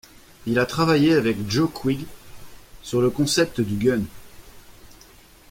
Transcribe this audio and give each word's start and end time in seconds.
Il 0.47 0.57
a 0.57 0.65
travaillé 0.65 1.13
avec 1.13 1.47
Joe 1.47 1.69
Quigg 1.71 2.07
sur 2.81 3.01
le 3.01 3.11
concept 3.11 3.61
du 3.61 3.75
Gun. 3.75 4.01